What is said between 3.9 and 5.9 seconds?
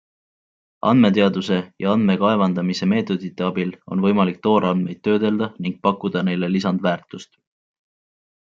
on võimalik toorandmeid töödelda ning